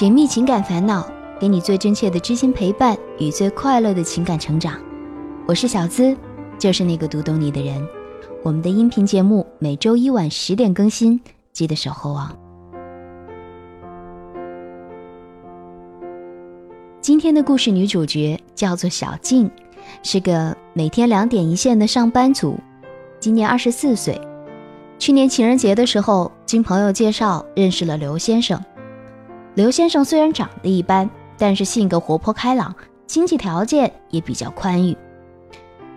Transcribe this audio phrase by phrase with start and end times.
[0.00, 1.06] 解密情感烦恼，
[1.38, 4.80] 给你最真切的知心陪伴与最快乐的情感成长。
[5.46, 6.16] 我是小资，
[6.58, 7.86] 就是那个读懂你的人。
[8.42, 11.20] 我们的音频节目每周一晚十点更新，
[11.52, 12.30] 记得守候哦。
[17.02, 19.50] 今天的故事女主角叫做小静，
[20.02, 22.58] 是个每天两点一线的上班族，
[23.18, 24.18] 今年二十四岁。
[24.98, 28.58] 去年情人节的时候，经朋友介绍认识了刘先生。
[29.56, 32.72] 刘先生虽然长得一般，但是性格活泼开朗，
[33.06, 34.96] 经济条件也比较宽裕。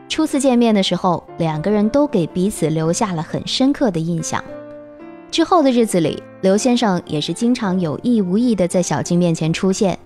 [0.09, 4.43] 初次见面的时候，两个人都给彼此留下了很深刻的印象。
[5.29, 9.97] 之后的日子里，刘先生也是经常有意无意的在小静面前出现，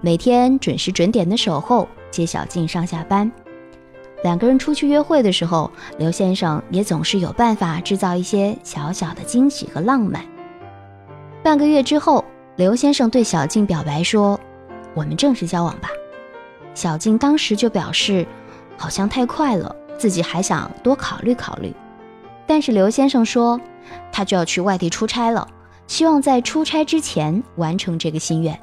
[0.00, 3.30] 每天准时准点的守候接小静上下班。
[4.24, 10.24] 两个人出去约会的时候，刘先生也总是有办法制造一些小小的惊喜和浪漫。
[11.42, 12.24] 半个月之后。
[12.58, 14.38] 刘先生对小静表白说
[14.92, 15.88] ：“我们正式交往吧。”
[16.74, 18.26] 小静当时就表示
[18.76, 21.72] ：“好像太快了，自己还想多考虑考虑。”
[22.48, 23.60] 但是刘先生说
[24.10, 25.46] ：“他就要去外地出差了，
[25.86, 28.58] 希望在出差之前完成这个心愿。”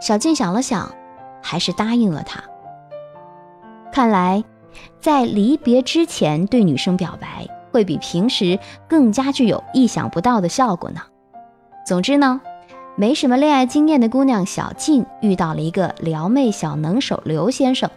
[0.00, 0.88] 小静想了想，
[1.42, 2.40] 还是答应了他。
[3.90, 4.44] 看来，
[5.00, 8.56] 在离别之前对女生表白，会比平时
[8.88, 11.00] 更加具有意想不到的效果呢。
[11.84, 12.40] 总之呢。
[13.00, 17.88] 没什么恋爱经验的姑娘小静遇到了一个撩妹小能手刘先生，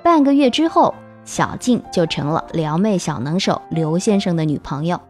[0.00, 0.94] 半个月之后，
[1.24, 5.00] 小静就成了撩妹小能手刘先生的女朋友。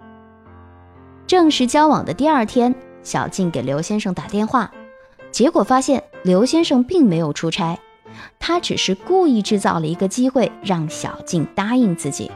[1.26, 4.70] 正式交往的第二天，小静给刘先生打电话，
[5.30, 7.78] 结果发现刘先生并没有出差，
[8.38, 12.30] 他只是故意制造了一个机会让小静答应自己。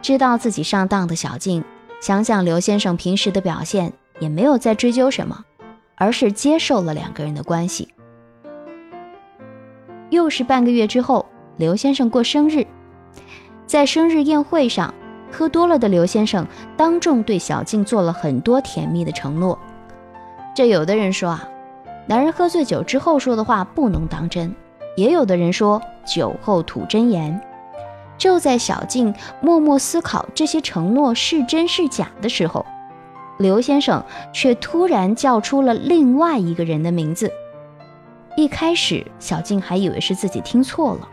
[0.00, 1.64] 知道自己上当的小静，
[2.00, 5.44] 想想刘先生平时的表现，也没有再追究什么。
[6.00, 7.86] 而是接受了两个人的关系。
[10.08, 11.26] 又是半个月之后，
[11.58, 12.66] 刘先生过生日，
[13.66, 14.94] 在生日宴会上，
[15.30, 19.58] 喝多了的刘先生当众对小静做了很多甜蜜的承诺。
[20.54, 21.46] 这有的人说啊，
[22.06, 24.50] 男人喝醉酒之后说的话不能当真；
[24.96, 27.38] 也有的人说酒后吐真言。
[28.16, 32.64] 就在小静默默思考这些承诺是真是假的时候。
[33.40, 37.32] 刘先生却突然叫出了另外一个人的名字。
[38.36, 41.08] 一开始，小静还以为是自己听错了，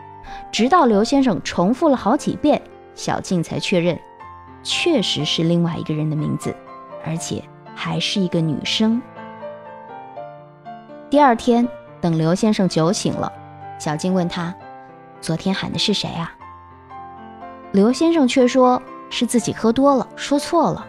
[0.51, 2.61] 直到刘先生重复了好几遍，
[2.95, 3.97] 小静才确认，
[4.61, 6.53] 确实是另外一个人的名字，
[7.05, 7.41] 而且
[7.73, 9.01] 还是一个女生。
[11.09, 11.66] 第二天，
[12.01, 13.31] 等刘先生酒醒了，
[13.79, 14.53] 小静问他
[15.21, 16.35] ：“昨天喊的是谁啊？”
[17.71, 20.85] 刘先生却说是自己喝多了，说错了。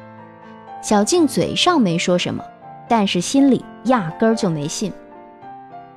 [0.88, 2.42] 小静嘴上没说什么，
[2.88, 4.90] 但是心里压根儿就没信。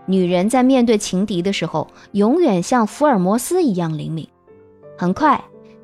[0.06, 4.28] 女人在面对情敌的时候，永远像福尔摩斯一样灵敏。
[4.98, 5.42] 很快，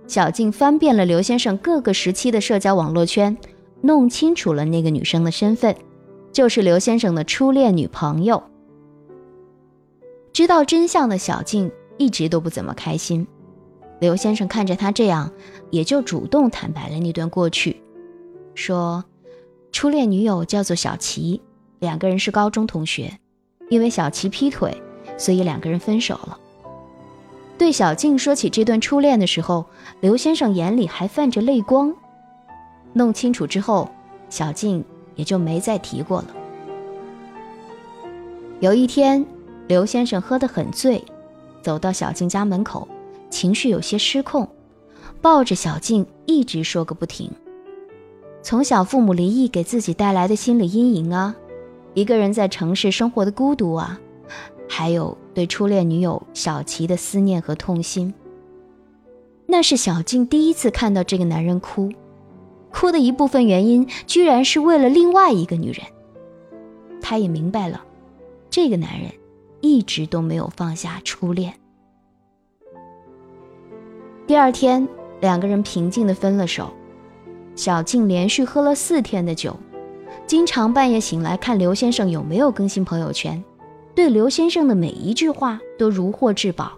[0.07, 3.37] 小静翻遍了刘先生各个时期的社交网络圈，
[3.79, 5.73] 弄清楚了那个女生的身份，
[6.33, 8.43] 就是刘先生的初恋女朋友。
[10.33, 13.25] 知道真相的小静一直都不怎么开心。
[14.01, 15.31] 刘先生看着她这样，
[15.71, 17.81] 也就主动坦白了那段过去。
[18.57, 19.05] 说，
[19.71, 21.39] 初恋女友叫做小齐，
[21.77, 23.19] 两个人是高中同学，
[23.69, 24.75] 因为小齐劈腿，
[25.15, 26.37] 所以两个人分手了。
[27.55, 29.63] 对小静说起这段初恋的时候，
[30.01, 31.95] 刘先生眼里还泛着泪光。
[32.93, 33.89] 弄清楚之后，
[34.27, 34.83] 小静
[35.15, 36.27] 也就没再提过了。
[38.59, 39.23] 有一天，
[39.67, 41.05] 刘先生喝得很醉，
[41.61, 42.87] 走到小静家门口，
[43.29, 44.49] 情绪有些失控，
[45.21, 47.31] 抱着小静一直说个不停。
[48.47, 51.35] 从小父母离异给自己带来的心理阴影啊，
[51.93, 53.99] 一个人在城市生活的孤独啊，
[54.69, 58.13] 还有对初恋女友小琪的思念和痛心。
[59.47, 61.91] 那是小静第一次看到这个男人哭，
[62.71, 65.85] 哭的一部分原因居然是为了另外一个女人。
[67.01, 67.83] 她也明白了，
[68.49, 69.11] 这个男人
[69.59, 71.53] 一直都没有放下初恋。
[74.25, 74.87] 第二天，
[75.19, 76.71] 两个人平静的分了手。
[77.57, 79.53] 小静连续喝了四天的酒，
[80.27, 83.43] 经常半夜醒来看刘先生有没有更新朋友圈，
[83.95, 86.71] 对刘先生的每一句话都如获至宝。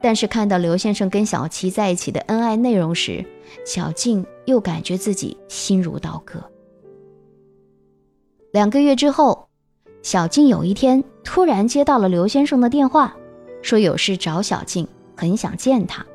[0.00, 3.22] 但是看到刘先生跟小琪在一起的恩爱内容时，
[3.66, 6.40] 小静又感觉自己心如刀割。
[8.52, 9.48] 两个月之后，
[10.02, 13.14] 小静有一天突然接到了刘先生的电话，
[13.60, 16.06] 说有事找小静，很想见他。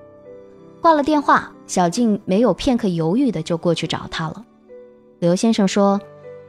[0.81, 1.51] 挂了电话。
[1.67, 4.45] 小静没有片刻犹豫的就过去找他了。
[5.19, 5.99] 刘先生说，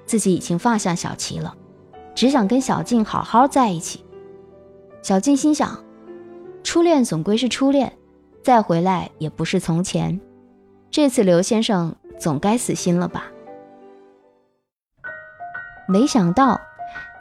[0.05, 1.55] 自己已经放下小琪了，
[2.15, 4.05] 只想跟小静好好在一起。
[5.03, 5.85] 小静心想，
[6.63, 7.93] 初恋总归是初恋，
[8.43, 10.21] 再回来也不是从前。
[10.91, 13.27] 这次刘先生总该死心了吧？
[15.89, 16.61] 没想到，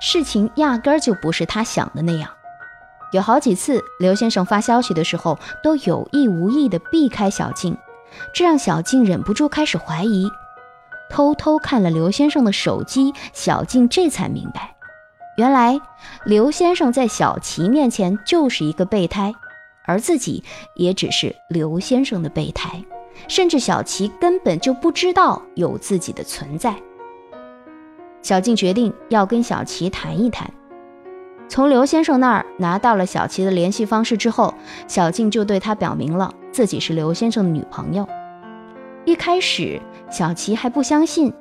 [0.01, 2.29] 事情压根儿就不是他想的那样。
[3.11, 7.77] 有好几次，刘先生发消息的时候，都有意无意地避开小静，
[8.33, 10.29] 这让小静忍不住开始怀疑。
[11.09, 14.75] 偷偷看了刘先生的手机，小静这才明白，
[15.37, 15.79] 原来
[16.25, 19.33] 刘先生在小琪面前就是一个备胎，
[19.85, 20.43] 而自己
[20.75, 22.83] 也只是刘先生的备胎，
[23.27, 26.75] 甚至小琪根本就不知道有自己的存在。
[28.23, 30.51] 小静决定要跟小琪谈一谈。
[31.47, 34.53] 从刘先生那儿拿到了小琪的联系方式之后，
[34.87, 38.07] 小静就对他表明了自己是刘先生的女朋友。
[39.05, 41.31] 一开始，小琪还不相信，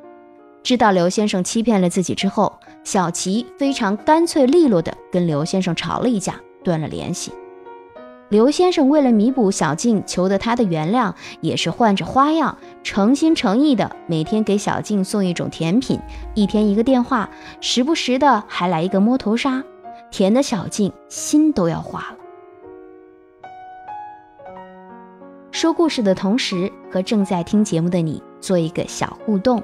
[0.63, 2.53] 知道刘先生欺骗了自己之后，
[2.85, 7.33] 小琪非常干脆利落地跟刘先生吵了一架，断了联系。
[8.29, 15.99] 刘先生为了弥补小静求得他的原谅，也是换着花样，诚心诚意的每天给小静送一种甜品，
[16.35, 17.31] 一天一个电话，
[17.61, 19.63] 时不时的还来一个摸头杀，
[20.17, 22.19] 甜的小静心都要化了。
[25.51, 29.61] 说故事的同时，和正在听节目的你做一个小互动。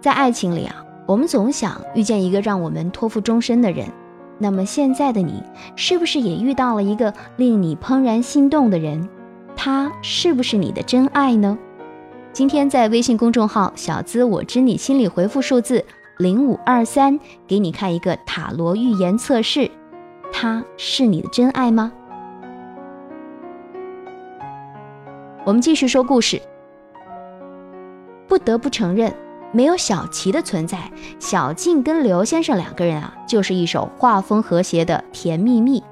[0.00, 3.86] 在爱情里啊，我们总想遇见一个让我们托付终身的人。
[4.36, 5.40] 那么现在的你，
[5.76, 9.08] 是不是也遇到了一个令你怦然心动的人？
[9.54, 11.56] 他是不是你的真爱呢？
[12.32, 15.84] 今天在微信公众号“小资我知你心里”回复数字
[16.18, 19.70] 零五二三，给你看一个塔罗预言测试。
[20.32, 21.92] 他是你的真爱吗？
[25.44, 26.40] 我们继续说故事。
[28.26, 29.14] 不得不承认，
[29.52, 35.84] 没有小琪的存在，小静跟刘先生两个人啊，就是一首画风和谐的甜蜜蜜。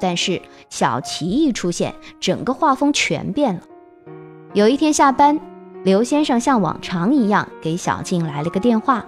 [0.00, 3.60] 但是小琪一出现，整个画风全变了。
[4.54, 5.38] 有一天下班，
[5.84, 9.04] 刘先生像往常一样给小静来了个电话，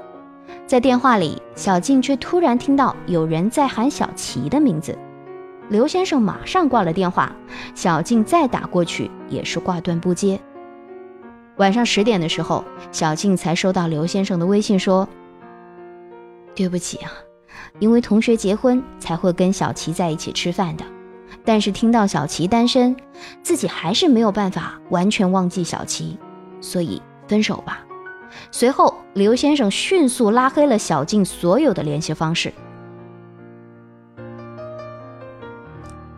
[0.67, 4.97] 在电话里，小静却突然听到有人在喊小琪的名字。
[5.69, 7.35] 刘先生马上挂了电话，
[7.75, 10.41] 小静再打过去也是挂断不接。
[11.57, 15.07] 晚上十点的时候，小静才收到刘先生的微信说
[16.57, 17.11] ：“对不起啊，
[17.79, 20.85] 因为同学结婚才会跟小琪在一起吃饭的，
[21.45, 22.97] 但是听到小琪单身，
[23.43, 26.19] 自己还是没有办法完全忘记小琪，
[26.63, 27.85] 所以分手吧。”
[28.51, 32.53] 随后，刘先生迅速拉黑了小静所有的联系方式。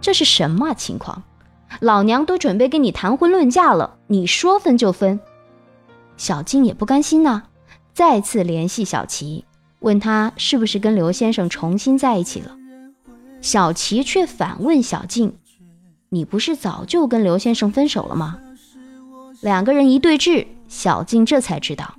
[0.00, 1.22] 这是什么情况？
[1.80, 5.18] 老娘都准备跟你谈婚论嫁了，你说分就分。
[6.16, 7.42] 小静也不甘心呐，
[7.92, 9.44] 再次联系小琪，
[9.80, 12.56] 问他是不是跟刘先生重新在一起了。
[13.40, 15.36] 小琪却反问小静
[16.10, 18.38] ：“你不是早就跟刘先生分手了吗？”
[19.42, 21.94] 两个人一对峙，小静这才知道，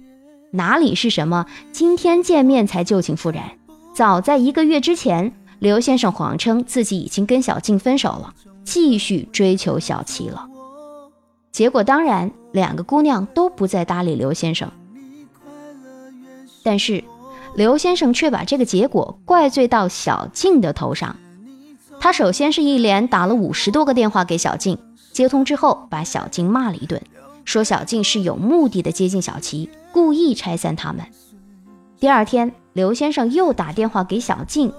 [0.56, 3.44] 哪里是什么今天见面才旧情复燃，
[3.94, 5.34] 早在一个月之前。
[5.60, 8.34] 刘先生谎称自己已经跟小静分手了，
[8.66, 10.46] 继续追求小琪了。
[11.52, 14.70] 结果当然，两个姑娘都不再搭理刘先生。
[16.62, 17.02] 但是，
[17.56, 21.16] 刘先生却把这个结果怪罪到小静的头上。
[22.02, 24.78] 他首先是一连打了五十多个电话给小静，
[25.14, 27.02] 接通之后把小静骂了一顿，
[27.46, 31.06] 说小静是有目的的接近小琪，故意拆散他们。
[32.00, 34.74] 第二天，刘先生又打电话给小静。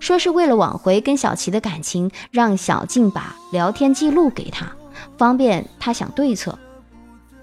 [0.00, 4.66] 说是为了挽回跟小琪的感情，让小静把聊天记录给他，
[5.16, 6.58] 方便他想对策。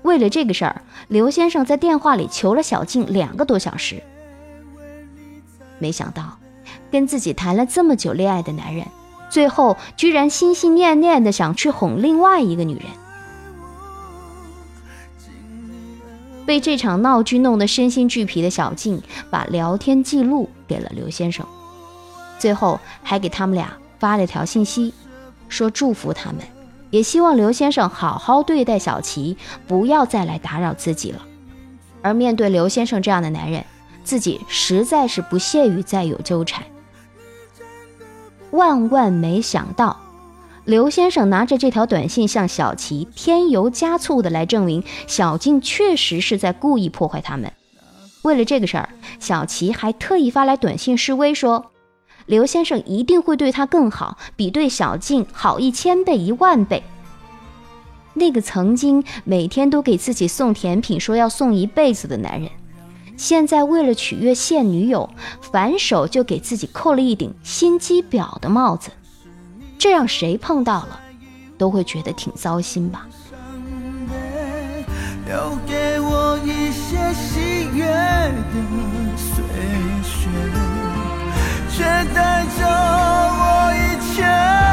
[0.04, 4.02] 为了这个事儿，刘先生在电话里求了小静两个多小时。
[5.80, 6.38] 没想到，
[6.90, 8.88] 跟自己谈了这么久恋爱的男人，
[9.30, 12.86] 最后居然心心念念的想去哄另外一个女人。
[16.46, 21.46] 被这场闹剧弄得身心俱疲的小静，把聊天记录给了刘先生。
[22.38, 24.94] 最后还给他们俩发了条信息，
[25.50, 26.42] 说祝福他们，
[26.92, 29.38] 也希望刘先生好好对待小琪，
[29.68, 31.22] 不要再来打扰自己了。
[32.02, 33.66] 而面对刘先生这样的男人，
[34.04, 36.64] 自己实在是不屑于再有纠缠。
[38.52, 40.00] 万万没想到，
[40.66, 47.54] 刘先生拿着这条短信向小琪添油加醋的来证明小静确实是在故意破坏他们。
[48.24, 51.72] 为了这个事儿，小琪还特意发来短信示威说。
[52.26, 56.82] 刘先生一定会对她更好，比对小静好一千倍、一万倍。
[58.16, 62.50] 那个曾经每天都给自己送甜品，说要送一辈子的男人，
[63.16, 65.08] 现在为了取悦现女友，
[65.40, 68.90] 反手就给自己扣了一顶心机婊的帽子，
[69.86, 71.00] 这让谁碰到了，
[71.60, 73.06] 都会觉得挺糟心吧。
[75.28, 78.56] 留给我一些喜悦的
[79.16, 79.44] 岁
[80.24, 80.26] 月，
[81.70, 81.84] 却
[82.16, 83.78] 带走我一
[84.16, 84.65] 切。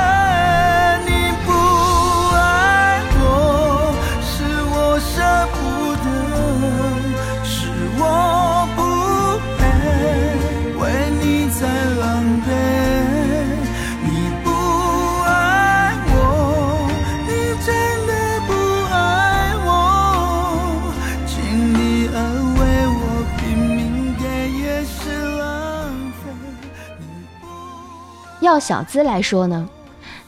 [28.53, 29.67] 要小资来说呢，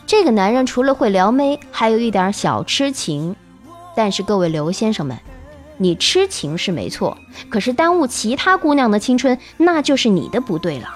[0.07, 3.37] 这个男人除了会撩妹，还有一点小痴情。
[3.95, 5.19] 但是各位刘先生们，
[5.77, 7.19] 你痴情是没错，
[7.51, 10.89] 可是耽误其他姑娘的青春，那就是你的不对了。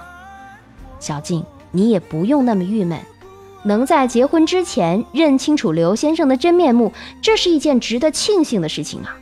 [1.01, 2.99] 小静，你也不用那么郁闷，
[3.63, 9.15] 能在结婚之前认清楚刘先生的真面目，这是一件值得庆幸的事情啊。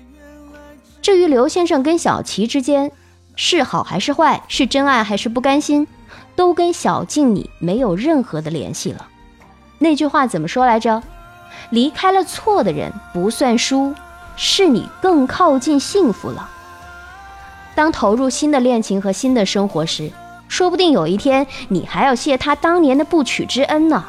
[1.03, 2.93] 至于刘先生跟小琪之间
[3.35, 5.89] 是好还是坏，是真爱还是不甘心？
[6.37, 9.09] 都跟小静你没有任何的联系了。
[9.79, 11.03] 那句话怎么说来着？
[11.71, 13.95] 离开了错的人不算输，
[14.37, 16.49] 是你更靠近幸福了。
[17.75, 20.11] 当投入新的恋情和新的生活时，
[20.49, 24.05] 说不定有一天你还要谢他当年的不娶之恩呢。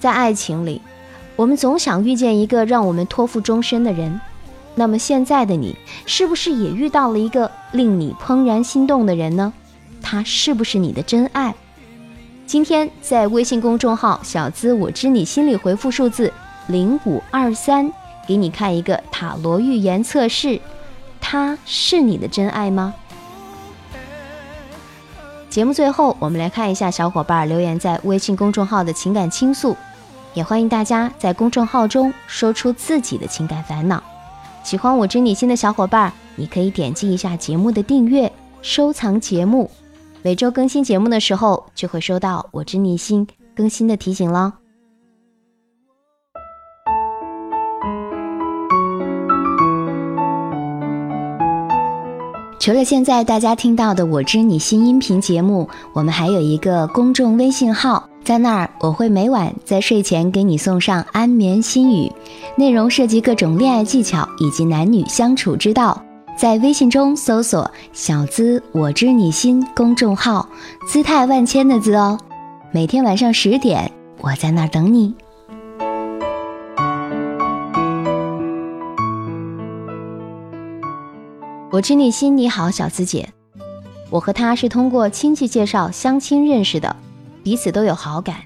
[0.00, 0.82] 在爱情里，
[1.36, 4.20] 我们总想遇见一个让我们托付终身的人。
[4.74, 9.52] 那么现在的你，是不是也遇到了一个令你怦然心动的人呢？
[10.08, 11.52] 他是不是你的真爱？
[12.46, 16.32] 今天在微信公众号“小资我知你心”里回复数字
[16.68, 17.92] 零五二三，
[18.24, 20.60] 给你看一个塔罗预言测试，
[21.20, 22.94] 他是你的真爱吗？
[25.50, 29.76] 节目最后，我们来看一下小伙伴留言在微信公众号的情感倾诉，
[30.34, 34.00] 也欢迎大家在公众号中说出自己的情感烦恼。
[34.62, 38.30] 喜欢我知你心的小伙伴，你可以点击一下节目的订阅，
[38.62, 39.68] 收藏节目。
[40.22, 44.52] 每周更新节目的时候，就会收到我知你心更新的提醒喽。
[52.58, 62.10] 除了现在大家听到的我知你心音频节目，我们还有一个公众微信号，在那儿我会每晚在睡前给你送上安眠心语，
[62.56, 66.02] 内容涉及各种恋爱技巧以及男女相处之道。
[66.36, 70.46] 在微信中搜索“小资我知你心”公众号，
[70.86, 72.18] 姿态万千的“资”哦。
[72.70, 73.90] 每天晚上十点，
[74.20, 75.14] 我在那儿等你。
[81.70, 83.26] 我知你心，你好，小资姐。
[84.10, 86.94] 我和他是通过亲戚介绍相亲认识的，
[87.42, 88.36] 彼此都有好感。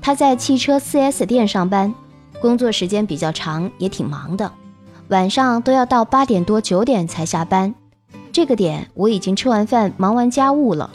[0.00, 1.92] 他在汽车 4S 店上班，
[2.40, 4.50] 工作时间比较长，也挺忙的。
[5.08, 7.74] 晚上都要到八点多九点才下班，
[8.30, 10.90] 这个点我已经吃完饭，忙完家务了。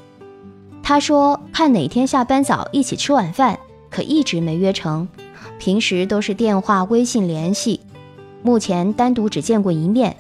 [0.84, 3.58] 他说看哪天下班早一起吃晚饭，
[3.90, 5.08] 可一直没约成。
[5.58, 7.82] 平时都是电话、微信联系，
[8.44, 10.16] 目前单独只见过一面，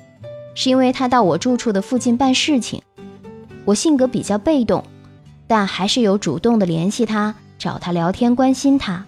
[0.56, 2.82] 是因为他到我住处的附近办事情。
[3.66, 4.84] 我性格比较被动，
[5.46, 9.06] 但还是有主动的联系他，找他聊天，关心他。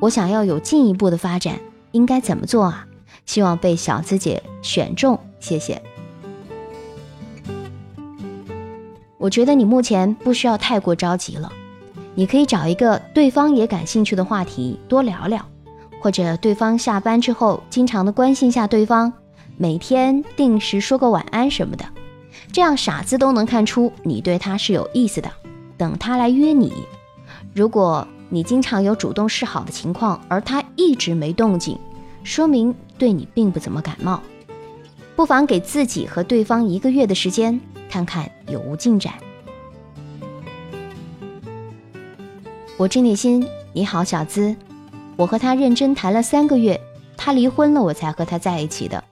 [0.00, 1.58] 我想要有进一步的发展，
[1.92, 2.86] 应该怎么做啊？
[3.26, 5.82] 希望被小资姐选中，谢谢。
[9.18, 11.52] 我觉得你目前不需要太过着急了，
[12.14, 15.44] 你可以找一个对方也感兴趣的话题多聊聊，
[16.00, 19.12] 或者对方下班之后经常的关心一下对方，
[19.56, 21.84] 每天定时说个晚安什么的，
[22.52, 25.28] 这样傻子都能看出你对他是有意思的。
[25.76, 26.72] 等他来约你，
[27.52, 31.76] 如果你经常有主动示好的情况，而他一直没动静。
[32.26, 34.20] 说明对你并不怎么感冒，
[35.14, 39.14] 不妨给自己和对方一个月的时间，看看有无进展。
[42.76, 44.56] 我知你心，你好，小资。
[45.16, 46.80] 我和他认真谈了三个月，
[47.16, 49.04] 他离婚了，我才和他在一起的。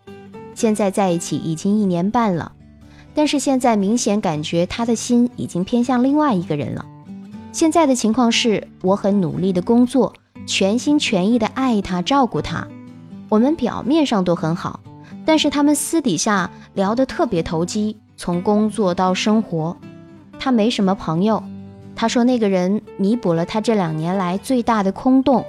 [0.57, 2.51] 现在在一起已经一年半了，
[3.15, 6.85] 但是现在明显感觉他的心已经偏向另外一个人了。
[7.53, 10.13] 现在的情况是，我很努力的工作，
[10.47, 12.67] 全心全意的爱他，照顾他。
[13.29, 14.81] 我们表面上都很好，
[15.25, 19.77] 但是他们私底下聊得特别投机，从工作到生活，
[20.39, 21.43] 他没什么朋友。
[21.97, 25.45] 他说那个人弥补了他这两年来最大的空洞。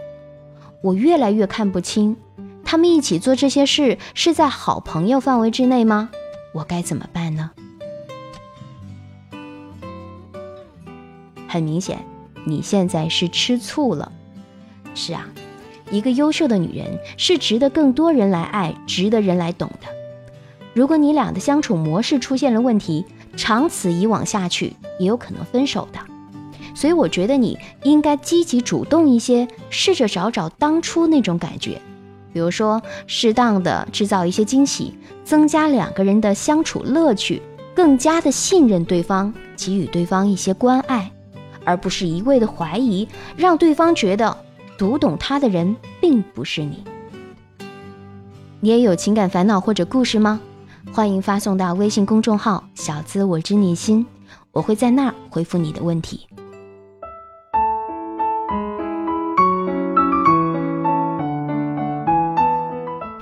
[0.81, 2.15] 我越来越看不清，
[2.63, 6.09] 他们一起做这些事是在好朋友范围之内吗？
[6.53, 7.51] 我该怎么办呢？
[11.47, 12.05] 很明显，
[12.45, 14.11] 你现在是吃醋了。
[14.93, 15.27] 是啊，
[15.91, 19.87] 一个优秀的女人是值得更多人来爱，值得人来懂的。
[20.73, 23.05] 如果你俩的相处模式出现了问题，
[23.37, 25.99] 长此以往下去，也有可能分手的。
[26.73, 31.79] 所以我觉得你应该积极主动一些，试着找找当初那种感觉。
[32.33, 37.41] 比如说，适当的制造一些惊喜，增加两个人的相处乐趣，
[37.73, 41.09] 更加的信任对方，给予对方一些关爱，
[41.63, 44.37] 而不是一味的怀疑，让对方觉得
[44.77, 46.83] 读懂他的人并不是你。
[48.59, 50.39] 你也有情感烦恼或者故事吗？
[50.91, 54.05] 欢迎发送到微信公众号“小资我知你心”，
[54.51, 56.27] 我会在那儿回复你的问题。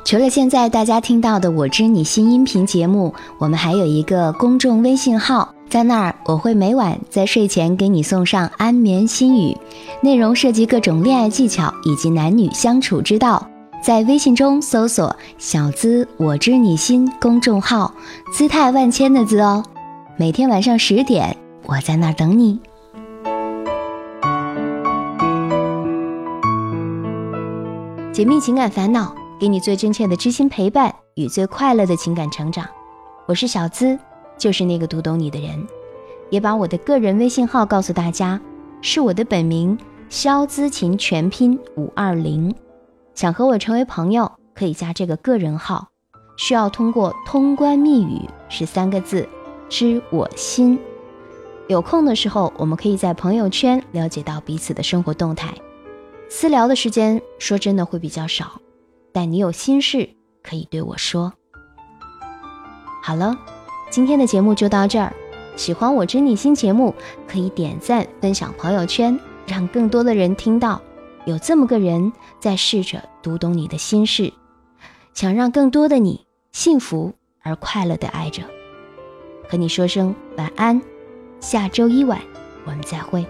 [0.05, 9.57] 除了现在大家听到的“我知你心”音频节目，我们还有一个公众微信号，在那儿我会每晚在睡前给你送上安眠心语，
[10.03, 13.43] 内容涉及各种恋爱技巧以及男女相处之道。
[13.81, 17.91] 在微信中搜索“小资我知你心”公众号，
[18.31, 19.65] 姿态万千的“资”哦。
[20.15, 22.59] 每天晚上十点，我在那儿等你。
[28.11, 29.15] 解密情感烦恼。
[29.39, 32.63] 给你最真切的知心陪伴与最快乐的情感成长，
[33.25, 33.97] 我是小资，
[34.37, 35.65] 就是那个读懂你的人。
[36.29, 38.41] 也把我的个人微信号告诉大家，
[38.81, 39.77] 是我的本名
[40.09, 42.53] 肖姿琴全拼五二零。
[43.13, 45.89] 想和我成为朋友，可以加这个个人号，
[46.37, 49.27] 需要通过通关密语是三个字，
[49.69, 50.79] 知我心。
[51.67, 55.53] 有空的时候，我们可以在朋友圈了解到彼此的生活动态。
[56.29, 58.59] 私聊的时间，说真的会比较少。
[59.11, 60.09] 但你有心事
[60.41, 61.31] 可以对我说。
[63.03, 63.37] 好了，
[63.93, 65.13] 今天的节目就到这儿。
[65.55, 66.95] 喜欢我知你心节目，
[67.27, 70.81] 可以点赞分享朋友圈，让更多的人听到
[71.25, 74.33] 有这么个人在试着读懂你的心事，
[75.13, 78.41] 想让更多的你幸福而快乐的爱着。
[79.47, 80.81] 和你说声晚安，
[81.39, 82.19] 下周一晚
[82.65, 83.23] 我们再会。